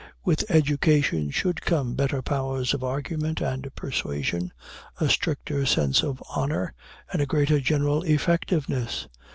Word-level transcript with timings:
With 0.25 0.43
education 0.49 1.29
should 1.29 1.61
come 1.61 1.93
better 1.93 2.23
powers 2.23 2.73
of 2.73 2.83
argument 2.83 3.39
and 3.39 3.69
persuasion, 3.75 4.51
a 4.99 5.07
stricter 5.09 5.63
sense 5.67 6.01
of 6.03 6.23
honor, 6.35 6.73
and 7.13 7.21
a 7.21 7.27
greater 7.27 7.59
general 7.59 8.01
effectiveness. 8.01 9.07